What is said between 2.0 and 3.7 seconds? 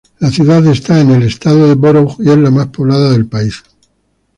y es la más poblada del país.